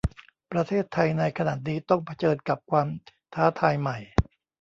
[0.51, 2.87] ประเทศไทยในขณะนี้ต้องเผชิญกับความ
[3.33, 3.97] ท้าทายใหม่